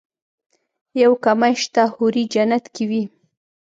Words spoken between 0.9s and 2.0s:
يو کمی شته